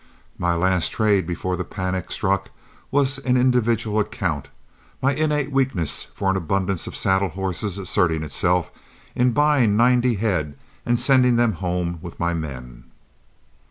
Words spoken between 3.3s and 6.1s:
individual account, my innate weakness